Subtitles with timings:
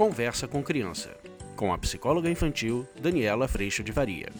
[0.00, 1.14] Conversa com Criança,
[1.54, 4.32] com a psicóloga infantil Daniela Freixo de Varia.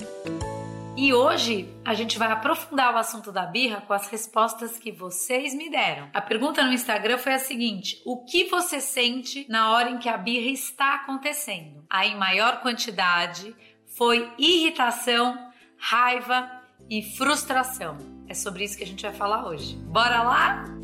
[0.96, 5.54] E hoje a gente vai aprofundar o assunto da birra com as respostas que vocês
[5.54, 6.08] me deram.
[6.14, 10.08] A pergunta no Instagram foi a seguinte: o que você sente na hora em que
[10.08, 11.84] a birra está acontecendo?
[11.90, 15.36] Aí, em maior quantidade, foi irritação,
[15.76, 16.50] raiva
[16.88, 17.98] e frustração.
[18.26, 19.76] É sobre isso que a gente vai falar hoje.
[19.76, 20.79] Bora lá?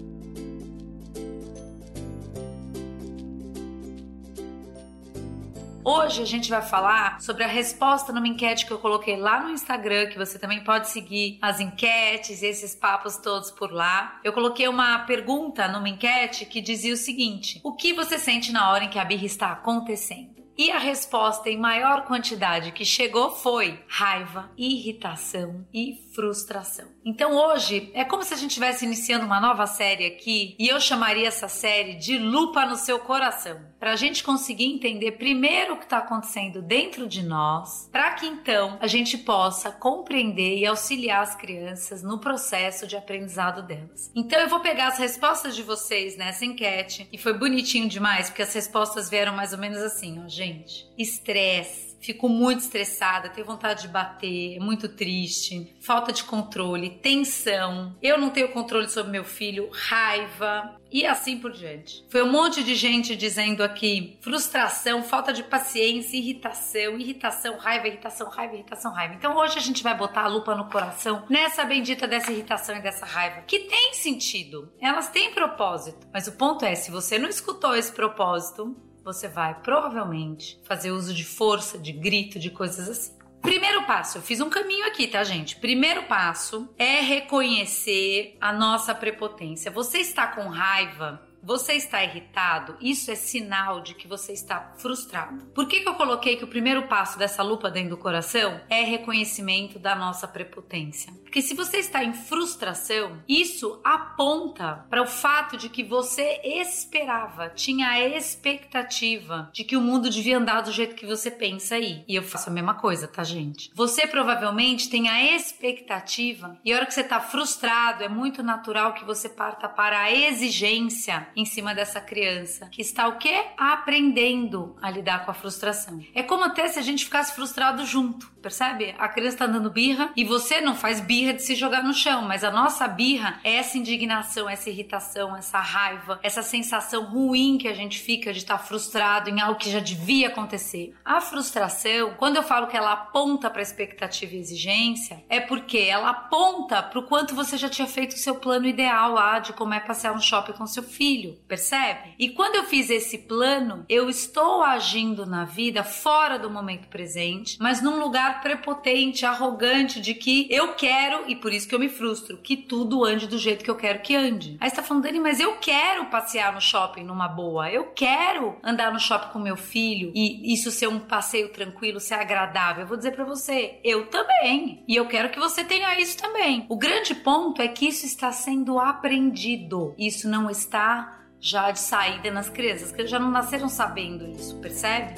[5.89, 9.51] Hoje a gente vai falar sobre a resposta numa enquete que eu coloquei lá no
[9.51, 14.21] Instagram, que você também pode seguir as enquetes e esses papos todos por lá.
[14.25, 18.69] Eu coloquei uma pergunta numa enquete que dizia o seguinte: O que você sente na
[18.69, 20.35] hora em que a birra está acontecendo?
[20.59, 26.87] E a resposta em maior quantidade que chegou foi raiva, irritação e frustração.
[27.05, 30.81] Então hoje é como se a gente estivesse iniciando uma nova série aqui e eu
[30.81, 35.77] chamaria essa série de Lupa no seu coração, para a gente conseguir entender primeiro o
[35.77, 41.23] que está acontecendo dentro de nós, para que então a gente possa compreender e auxiliar
[41.23, 44.11] as crianças no processo de aprendizado delas.
[44.17, 48.43] Então eu vou pegar as respostas de vocês nessa enquete e foi bonitinho demais porque
[48.43, 50.91] as respostas vieram mais ou menos assim, ó, gente.
[50.97, 51.96] Estresse.
[52.01, 58.19] Fico muito estressada, tenho vontade de bater, é muito triste, falta de controle, tensão, eu
[58.19, 62.05] não tenho controle sobre meu filho, raiva, e assim por diante.
[62.09, 68.29] Foi um monte de gente dizendo aqui frustração, falta de paciência, irritação, irritação, raiva, irritação,
[68.29, 69.15] raiva, irritação, raiva.
[69.15, 72.81] Então hoje a gente vai botar a lupa no coração nessa bendita dessa irritação e
[72.81, 77.29] dessa raiva, que tem sentido, elas têm propósito, mas o ponto é: se você não
[77.29, 78.77] escutou esse propósito,
[79.07, 83.13] você vai provavelmente fazer uso de força, de grito, de coisas assim.
[83.41, 85.55] Primeiro passo, eu fiz um caminho aqui, tá, gente?
[85.55, 89.71] Primeiro passo é reconhecer a nossa prepotência.
[89.71, 95.45] Você está com raiva você está irritado, isso é sinal de que você está frustrado.
[95.55, 98.83] Por que, que eu coloquei que o primeiro passo dessa lupa dentro do coração é
[98.83, 101.13] reconhecimento da nossa prepotência?
[101.23, 107.51] Porque se você está em frustração, isso aponta para o fato de que você esperava,
[107.51, 112.05] tinha a expectativa de que o mundo devia andar do jeito que você pensa aí.
[112.09, 113.71] E eu faço a mesma coisa, tá, gente?
[113.73, 118.95] Você provavelmente tem a expectativa, e a hora que você está frustrado, é muito natural
[118.95, 123.45] que você parta para a exigência em cima dessa criança, que está o quê?
[123.59, 126.01] Aprendendo a lidar com a frustração.
[126.15, 128.95] É como até se a gente ficasse frustrado junto, percebe?
[128.99, 132.23] A criança está dando birra e você não faz birra de se jogar no chão,
[132.23, 137.69] mas a nossa birra é essa indignação, essa irritação, essa raiva, essa sensação ruim que
[137.69, 140.95] a gente fica de estar frustrado em algo que já devia acontecer.
[141.05, 146.11] A frustração, quando eu falo que ela aponta para expectativa e exigência, é porque ela
[146.11, 149.75] aponta para o quanto você já tinha feito o seu plano ideal lá de como
[149.75, 152.15] é passear no shopping com seu filho filho, percebe?
[152.19, 157.57] E quando eu fiz esse plano, eu estou agindo na vida fora do momento presente,
[157.61, 161.89] mas num lugar prepotente, arrogante de que eu quero, e por isso que eu me
[161.89, 164.57] frustro, que tudo ande do jeito que eu quero que ande.
[164.61, 168.57] Aí você tá falando, Dani, mas eu quero passear no shopping numa boa, eu quero
[168.63, 172.83] andar no shopping com meu filho e isso ser um passeio tranquilo, ser agradável.
[172.83, 174.85] Eu vou dizer para você, eu também.
[174.87, 176.67] E eu quero que você tenha isso também.
[176.69, 179.95] O grande ponto é que isso está sendo aprendido.
[179.99, 181.16] Isso não está
[181.47, 185.15] já de saída nas crianças, que já não nasceram sabendo isso, percebe?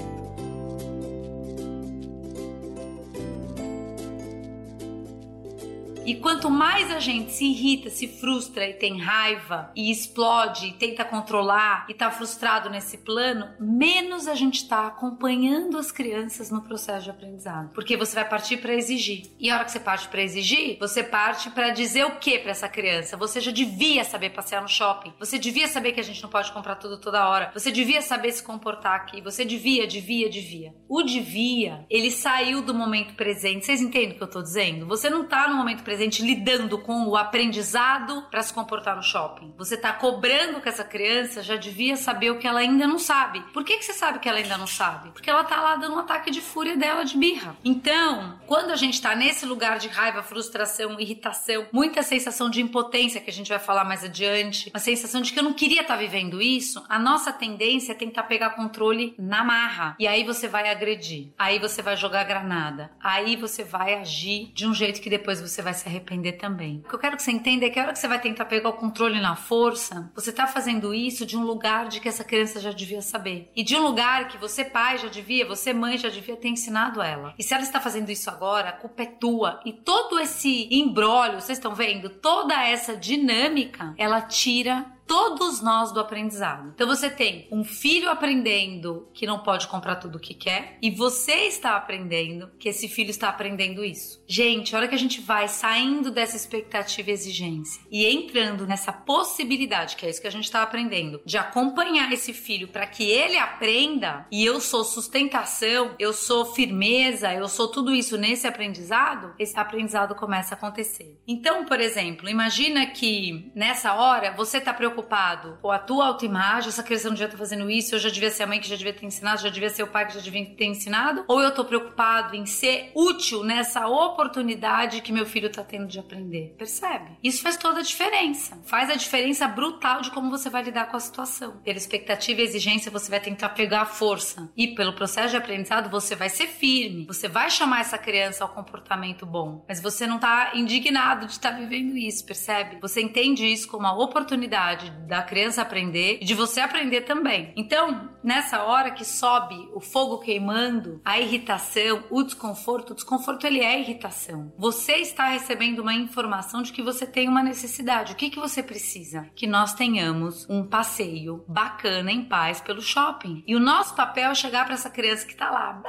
[6.09, 10.73] E quanto mais a gente se irrita, se frustra e tem raiva e explode e
[10.73, 16.63] tenta controlar e tá frustrado nesse plano, menos a gente tá acompanhando as crianças no
[16.63, 17.75] processo de aprendizado.
[17.75, 19.27] Porque você vai partir para exigir.
[19.39, 22.53] E a hora que você parte para exigir, você parte para dizer o que para
[22.53, 23.15] essa criança?
[23.19, 25.13] Você já devia saber passear no shopping.
[25.19, 27.51] Você devia saber que a gente não pode comprar tudo toda hora.
[27.53, 29.21] Você devia saber se comportar aqui.
[29.21, 30.75] Você devia, devia, devia.
[30.89, 33.67] O devia, ele saiu do momento presente.
[33.67, 34.87] Vocês entendem o que eu tô dizendo?
[34.87, 39.03] Você não tá no momento presente presente lidando com o aprendizado para se comportar no
[39.03, 39.53] shopping.
[39.59, 43.41] Você está cobrando que essa criança já devia saber o que ela ainda não sabe.
[43.53, 45.11] Por que, que você sabe que ela ainda não sabe?
[45.11, 47.56] Porque ela tá lá dando um ataque de fúria dela de birra.
[47.65, 53.21] Então, quando a gente está nesse lugar de raiva, frustração, irritação, muita sensação de impotência
[53.21, 55.94] que a gente vai falar mais adiante, uma sensação de que eu não queria estar
[55.94, 59.97] tá vivendo isso, a nossa tendência é tentar pegar controle na marra.
[59.99, 61.33] E aí você vai agredir.
[61.37, 62.93] Aí você vai jogar granada.
[63.03, 66.82] Aí você vai agir de um jeito que depois você vai se arrepender também.
[66.85, 68.44] O que eu quero que você entenda é que a hora que você vai tentar
[68.44, 72.25] pegar o controle na força, você tá fazendo isso de um lugar de que essa
[72.25, 73.50] criança já devia saber.
[73.56, 77.02] E de um lugar que você, pai, já devia, você, mãe, já devia ter ensinado
[77.02, 77.35] ela.
[77.38, 79.61] E se ela está fazendo isso agora, a culpa é tua.
[79.64, 82.08] E todo esse embrólio, vocês estão vendo?
[82.08, 86.70] Toda essa dinâmica, ela tira todos nós do aprendizado.
[86.75, 90.90] Então você tem um filho aprendendo que não pode comprar tudo o que quer e
[90.90, 94.22] você está aprendendo que esse filho está aprendendo isso.
[94.26, 98.93] Gente, a hora que a gente vai saindo dessa expectativa e exigência e entrando nessa
[98.93, 103.10] possibilidade, que é isso que a gente está aprendendo, de acompanhar esse filho para que
[103.10, 109.34] ele aprenda e eu sou sustentação, eu sou firmeza, eu sou tudo isso nesse aprendizado,
[109.38, 111.19] esse aprendizado começa a acontecer.
[111.26, 116.83] Então, por exemplo, imagina que nessa hora você está preocupado com a tua autoimagem, essa
[116.83, 118.77] criança não devia estar tá fazendo isso, eu já devia ser a mãe que já
[118.77, 121.49] devia ter ensinado, já devia ser o pai que já devia ter ensinado, ou eu
[121.49, 126.55] estou preocupado em ser útil nessa oportunidade que meu filho está tendo de aprender.
[126.59, 127.19] Percebe?
[127.23, 128.59] Isso faz toda a diferença.
[128.65, 131.59] Faz a diferença brutal de como você vai lidar com a situação.
[131.65, 134.51] Pela expectativa e exigência, você vai tentar pegar a força.
[134.56, 137.06] E pelo processo de aprendizado, você vai ser firme.
[137.06, 139.65] Você vai chamar essa criança ao comportamento bom.
[139.69, 142.79] Mas você não está indignado de estar tá vivendo isso, percebe?
[142.81, 147.52] Você entende isso como uma oportunidade da criança aprender e de você aprender também.
[147.56, 153.61] Então, nessa hora que sobe o fogo queimando, a irritação, o desconforto, o desconforto ele
[153.61, 154.52] é irritação.
[154.58, 158.12] Você está recebendo uma informação de que você tem uma necessidade.
[158.12, 159.29] O que, que você precisa?
[159.35, 163.43] Que nós tenhamos um passeio bacana em paz pelo shopping.
[163.46, 165.82] E o nosso papel é chegar para essa criança que está lá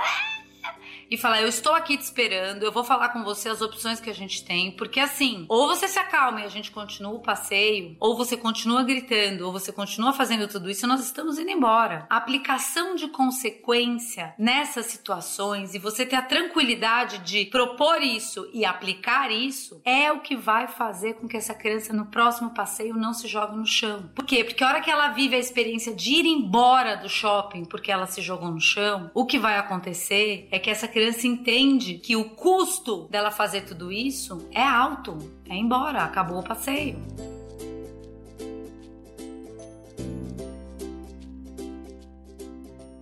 [1.10, 4.10] e falar: Eu estou aqui te esperando, eu vou falar com você as opções que
[4.10, 7.96] a gente tem, porque assim, ou você se acalma e a gente continua o passeio,
[8.00, 12.06] ou você continua gritando, ou você continua fazendo tudo isso nós estamos indo embora.
[12.10, 18.66] A aplicação de consequência nessas situações e você ter a tranquilidade de propor isso e
[18.66, 23.14] aplicar isso é o que vai fazer com que essa criança no próximo passeio não
[23.14, 24.10] se jogue no chão.
[24.16, 24.44] Por quê?
[24.44, 28.08] Porque a hora que ela vive a experiência de ir embora do shopping porque ela
[28.08, 32.18] se jogou no chão, o que vai acontecer é que essa criança criança entende que
[32.18, 35.18] o custo dela fazer tudo isso é alto,
[35.48, 37.00] é embora, acabou o passeio.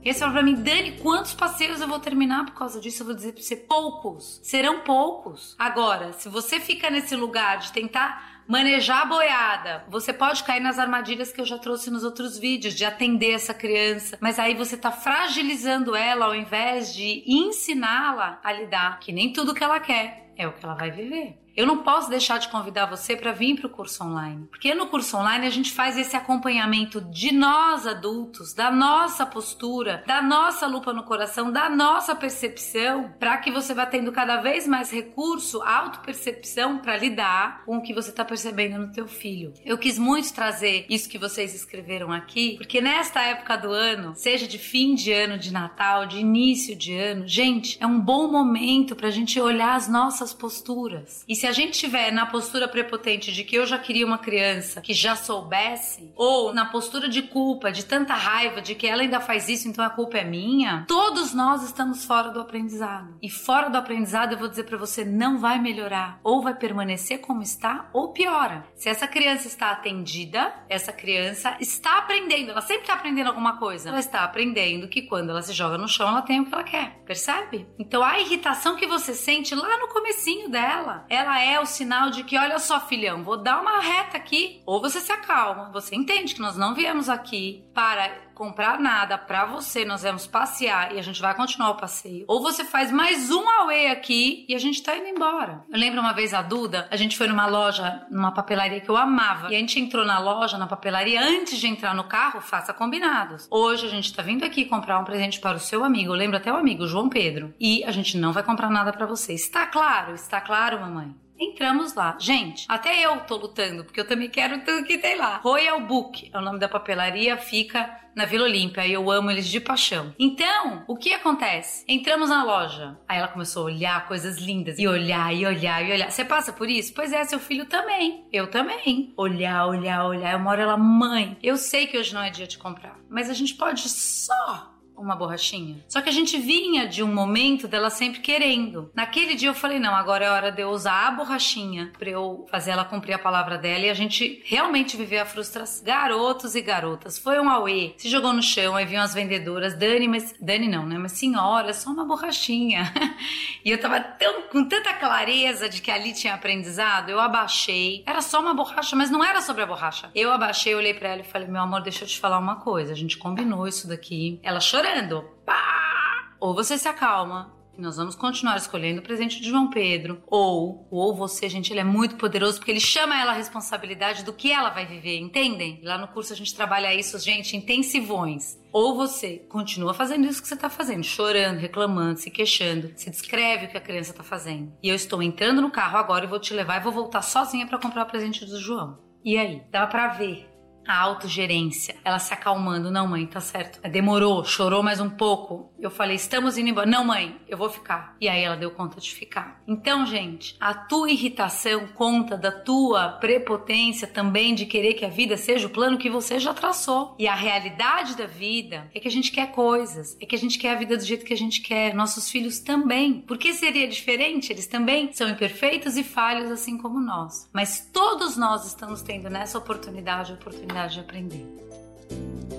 [0.06, 3.02] Esse falou pra mim, Dani, quantos passeios eu vou terminar por causa disso?
[3.02, 4.40] Eu vou dizer pra você, poucos.
[4.44, 5.56] Serão poucos.
[5.58, 9.84] Agora, se você fica nesse lugar de tentar Manejar a boiada.
[9.90, 13.54] Você pode cair nas armadilhas que eu já trouxe nos outros vídeos, de atender essa
[13.54, 19.34] criança, mas aí você tá fragilizando ela ao invés de ensiná-la a lidar, que nem
[19.34, 21.38] tudo que ela quer é o que ela vai viver.
[21.58, 24.86] Eu não posso deixar de convidar você para vir para o curso online, porque no
[24.86, 30.68] curso online a gente faz esse acompanhamento de nós adultos, da nossa postura, da nossa
[30.68, 35.60] lupa no coração, da nossa percepção, para que você vá tendo cada vez mais recurso,
[35.64, 39.52] autopercepção para lidar com o que você está percebendo no teu filho.
[39.66, 44.48] Eu quis muito trazer isso que vocês escreveram aqui, porque nesta época do ano, seja
[44.48, 48.96] de fim de ano, de Natal, de início de ano, gente, é um bom momento
[48.96, 51.24] para a gente olhar as nossas posturas.
[51.28, 54.82] E se a gente tiver na postura prepotente de que eu já queria uma criança
[54.82, 59.20] que já soubesse, ou na postura de culpa, de tanta raiva de que ela ainda
[59.20, 63.18] faz isso, então a culpa é minha, todos nós estamos fora do aprendizado.
[63.22, 66.20] E fora do aprendizado, eu vou dizer para você, não vai melhorar.
[66.24, 68.66] Ou vai permanecer como está, ou piora.
[68.76, 73.90] Se essa criança está atendida, essa criança está aprendendo, ela sempre está aprendendo alguma coisa.
[73.90, 76.64] Ela está aprendendo que quando ela se joga no chão, ela tem o que ela
[76.64, 77.00] quer.
[77.06, 77.68] Percebe?
[77.80, 82.24] Então a irritação que você sente lá no comecinho dela, ela é o sinal de
[82.24, 84.64] que, olha só, filhão, vou dar uma reta aqui.
[84.66, 89.46] Ou você se acalma, você entende que nós não viemos aqui para comprar nada para
[89.46, 92.24] você, nós vamos passear e a gente vai continuar o passeio.
[92.28, 95.66] Ou você faz mais um away aqui e a gente tá indo embora.
[95.68, 98.96] Eu lembro uma vez a Duda, a gente foi numa loja, numa papelaria que eu
[98.96, 102.72] amava, e a gente entrou na loja, na papelaria, antes de entrar no carro, faça
[102.72, 103.48] combinados.
[103.50, 106.38] Hoje a gente tá vindo aqui comprar um presente para o seu amigo, eu lembro
[106.38, 109.34] até o amigo, João Pedro, e a gente não vai comprar nada para você.
[109.34, 110.14] Está claro?
[110.14, 111.27] Está claro, mamãe?
[111.40, 112.18] Entramos lá.
[112.20, 115.38] Gente, até eu tô lutando, porque eu também quero tudo que tem lá.
[115.38, 119.48] Royal Book é o nome da papelaria, fica na Vila Olímpia e eu amo eles
[119.48, 120.16] de paixão.
[120.18, 121.86] Então, o que acontece?
[121.88, 125.92] Entramos na loja, aí ela começou a olhar coisas lindas e olhar e olhar e
[125.92, 126.10] olhar.
[126.10, 126.94] Você passa por isso?
[126.96, 128.26] Pois é, seu filho também.
[128.34, 129.14] Eu também.
[129.16, 130.34] Olhar, olhar, olhar.
[130.34, 131.38] Eu moro ela, mãe.
[131.44, 135.16] Eu sei que hoje não é dia de comprar, mas a gente pode só uma
[135.16, 135.78] borrachinha.
[135.88, 138.92] Só que a gente vinha de um momento dela sempre querendo.
[138.96, 142.46] Naquele dia eu falei: não, agora é hora de eu usar a borrachinha pra eu
[142.50, 145.86] fazer ela cumprir a palavra dela e a gente realmente viver a frustração.
[145.86, 147.94] Garotos e garotas, foi um auê.
[147.98, 150.36] Se jogou no chão, aí vinham as vendedoras: Dani, mas.
[150.42, 150.98] Dani não, né?
[150.98, 152.92] Mas senhora, só uma borrachinha.
[153.64, 158.04] e eu tava tão, com tanta clareza de que ali tinha aprendizado, eu abaixei.
[158.06, 160.10] Era só uma borracha, mas não era sobre a borracha.
[160.16, 162.94] Eu abaixei, olhei para ela e falei: meu amor, deixa eu te falar uma coisa.
[162.94, 164.40] A gente combinou isso daqui.
[164.42, 165.24] Ela chorou chorando.
[165.46, 166.36] Pá!
[166.40, 170.24] Ou você se acalma E nós vamos continuar escolhendo o presente de João Pedro.
[170.28, 174.34] Ou, ou você, gente, ele é muito poderoso porque ele chama ela a responsabilidade do
[174.34, 175.80] que ela vai viver, entendem?
[175.84, 178.58] Lá no curso a gente trabalha isso, gente, intensivões.
[178.72, 183.66] Ou você continua fazendo isso que você está fazendo, chorando, reclamando, se queixando, se descreve
[183.66, 184.74] o que a criança está fazendo.
[184.82, 187.68] E eu estou entrando no carro agora e vou te levar e vou voltar sozinha
[187.68, 188.98] para comprar o presente do João.
[189.24, 189.62] E aí?
[189.72, 190.57] Dava para ver
[190.88, 192.90] a autogerência, ela se acalmando.
[192.90, 193.80] Não, mãe, tá certo.
[193.90, 195.72] Demorou, chorou mais um pouco.
[195.80, 196.86] Eu falei, estamos indo embora.
[196.90, 198.16] Não, mãe, eu vou ficar.
[198.20, 199.62] E aí ela deu conta de ficar.
[199.68, 205.38] Então, gente, a tua irritação conta da tua prepotência também de querer que a vida
[205.38, 207.16] seja o plano que você já traçou.
[207.20, 210.58] E a realidade da vida é que a gente quer coisas, é que a gente
[210.58, 211.94] quer a vida do jeito que a gente quer.
[211.94, 213.22] Nossos filhos também.
[213.22, 214.52] Por que seria diferente?
[214.52, 217.50] Eles também são imperfeitos e falhos, assim como nós.
[217.54, 222.57] Mas todos nós estamos tendo nessa oportunidade, oportunidade oportunidade de aprender.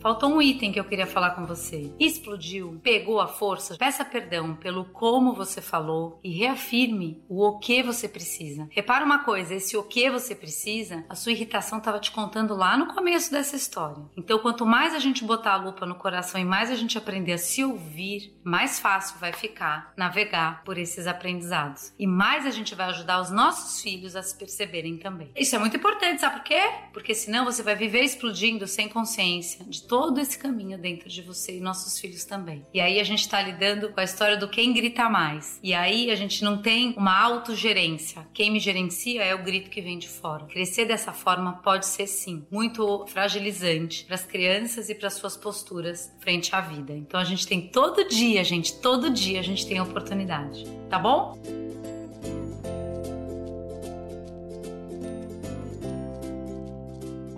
[0.00, 1.92] Faltou um item que eu queria falar com você.
[2.00, 3.76] Explodiu, pegou a força.
[3.76, 8.68] Peça perdão pelo como você falou e reafirme o o que você precisa.
[8.70, 12.76] Repara uma coisa, esse o que você precisa, a sua irritação estava te contando lá
[12.76, 14.02] no começo dessa história.
[14.16, 17.32] Então, quanto mais a gente botar a lupa no coração e mais a gente aprender
[17.32, 21.92] a se ouvir, mais fácil vai ficar navegar por esses aprendizados.
[21.98, 25.30] E mais a gente vai ajudar os nossos filhos a se perceberem também.
[25.36, 26.60] Isso é muito importante, sabe por quê?
[26.92, 31.56] Porque senão você vai viver explodindo sem consciência de todo esse caminho dentro de você
[31.56, 32.64] e nossos filhos também.
[32.72, 35.58] E aí a gente está lidando com a história do quem grita mais.
[35.64, 38.24] E aí a gente não tem uma autogerência.
[38.32, 40.46] Quem me gerencia é o grito que vem de fora.
[40.46, 46.14] Crescer dessa forma pode ser sim muito fragilizante para as crianças e para suas posturas
[46.20, 46.92] frente à vida.
[46.92, 50.66] Então a gente tem todo dia, gente, todo dia a gente tem a oportunidade.
[50.88, 51.69] Tá bom?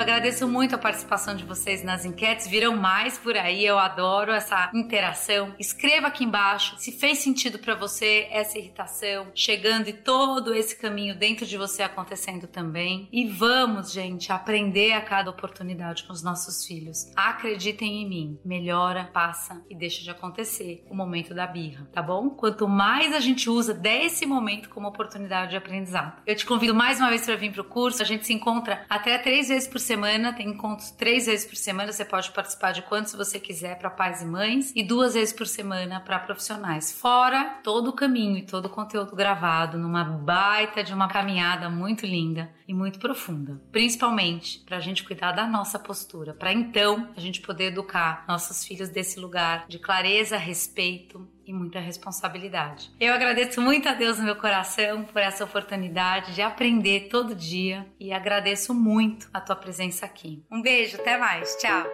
[0.02, 2.48] Agradeço muito a participação de vocês nas enquetes.
[2.48, 3.64] Virão mais por aí.
[3.64, 5.54] Eu adoro essa interação.
[5.60, 11.14] Escreva aqui embaixo se fez sentido para você essa irritação chegando e todo esse caminho
[11.14, 13.08] dentro de você acontecendo também.
[13.12, 17.06] E vamos, gente, aprender a cada oportunidade com os nossos filhos.
[17.14, 18.40] Acreditem em mim.
[18.44, 22.28] Melhora, passa e deixa de acontecer o momento da birra, tá bom?
[22.28, 26.20] Quanto mais a gente usa desse momento como oportunidade de aprendizado.
[26.26, 28.02] Eu te convido mais uma vez para vir para o curso.
[28.02, 31.54] A gente se encontra até três vezes por semana semana, tem encontros três vezes por
[31.54, 31.92] semana.
[31.92, 35.46] Você pode participar de quantos você quiser para pais e mães e duas vezes por
[35.46, 36.90] semana para profissionais.
[36.90, 42.06] Fora todo o caminho e todo o conteúdo gravado numa baita de uma caminhada muito
[42.06, 47.20] linda e muito profunda, principalmente para a gente cuidar da nossa postura, para então a
[47.20, 52.90] gente poder educar nossos filhos desse lugar de clareza, respeito e muita responsabilidade.
[53.00, 57.86] Eu agradeço muito a Deus no meu coração por essa oportunidade de aprender todo dia
[57.98, 60.44] e agradeço muito a tua presença aqui.
[60.50, 61.86] Um beijo, até mais, tchau.